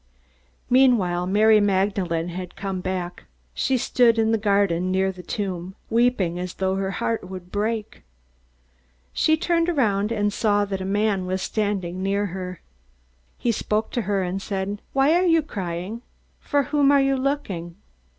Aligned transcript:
Meanwhile 0.67 1.27
Mary 1.27 1.59
Magdalene 1.59 2.29
had 2.29 2.55
come 2.55 2.81
back. 2.81 3.25
She 3.53 3.77
stood 3.77 4.17
in 4.17 4.31
the 4.31 4.39
garden 4.39 4.89
near 4.89 5.11
the 5.11 5.21
tomb, 5.21 5.75
weeping 5.91 6.39
as 6.39 6.55
though 6.55 6.73
her 6.75 6.89
heart 6.97 7.29
would 7.29 7.51
break. 7.51 8.01
She 9.13 9.37
turned 9.37 9.69
around, 9.69 10.11
and 10.11 10.33
saw 10.33 10.65
that 10.65 10.81
a 10.81 10.85
man 10.85 11.27
was 11.27 11.43
standing 11.43 12.01
near 12.01 12.25
her. 12.33 12.61
He 13.37 13.51
spoke 13.51 13.91
to 13.91 14.01
her, 14.09 14.23
and 14.23 14.41
said: 14.41 14.81
"Why 14.91 15.13
are 15.13 15.23
you 15.27 15.43
crying? 15.43 16.01
For 16.39 16.63
whom 16.63 16.91
are 16.91 16.99
you 16.99 17.15
looking?" 17.15 17.75